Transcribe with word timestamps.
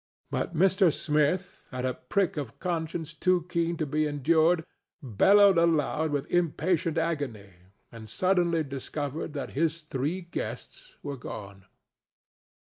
But 0.31 0.55
Mr. 0.55 0.91
Smith, 0.91 1.67
at 1.71 1.85
a 1.85 1.93
prick 1.93 2.35
of 2.35 2.57
Conscience 2.59 3.13
too 3.13 3.45
keen 3.49 3.77
to 3.77 3.85
be 3.85 4.07
endured, 4.07 4.65
bellowed 5.03 5.59
aloud 5.59 6.09
with 6.09 6.25
impatient 6.33 6.97
agony, 6.97 7.51
and 7.91 8.09
suddenly 8.09 8.63
discovered 8.63 9.33
that 9.33 9.51
his 9.51 9.83
three 9.83 10.21
guests 10.21 10.95
were 11.03 11.17
gone. 11.17 11.65